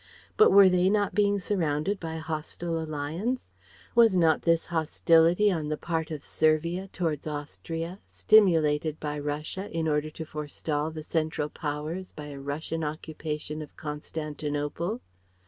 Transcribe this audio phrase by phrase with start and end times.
[0.35, 3.39] But were they not being surrounded by a hostile Alliance?
[3.93, 9.87] Was not this hostility on the part of Servia towards Austria stimulated by Russia in
[9.87, 15.01] order to forestal the Central Powers by a Russian occupation of Constantinople?